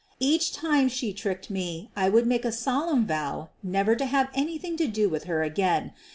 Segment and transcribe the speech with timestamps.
[0.19, 4.75] Each time she tricked me I would make a solemn vow never to have anything
[4.77, 5.93] to do with her again.